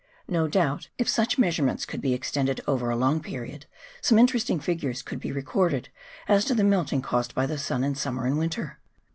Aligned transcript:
No 0.27 0.47
doubt, 0.47 0.89
if 0.97 1.07
such 1.07 1.37
measurements 1.37 1.85
could 1.85 2.01
be 2.01 2.15
extended 2.15 2.59
over 2.65 2.89
a 2.89 2.95
long 2.95 3.19
period, 3.19 3.67
some 4.01 4.17
interesting 4.17 4.59
figures 4.59 5.03
could 5.03 5.19
be 5.19 5.31
recorded 5.31 5.89
as 6.27 6.43
to 6.45 6.55
the 6.55 6.63
melting 6.63 7.03
caused 7.03 7.35
by 7.35 7.45
the 7.45 7.59
sun 7.59 7.83
in 7.83 7.93
summer 7.93 8.25
and 8.25 8.39
winter. 8.39 8.79